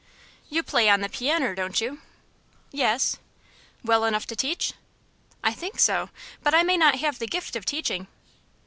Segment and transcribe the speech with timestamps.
[0.49, 2.01] "You play on the pianner, don't you?"
[2.71, 3.17] "Yes."
[3.83, 4.73] "Well enough to teach?"
[5.43, 6.09] "I think so;
[6.41, 8.07] but I may not have the gift of teaching."